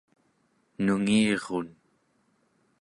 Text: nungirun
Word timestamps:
nungirun 0.83 1.67